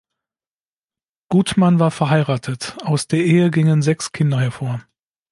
[1.29, 4.81] Gutmann war verheiratet; aus der Ehe gingen sechs Kinder hervor.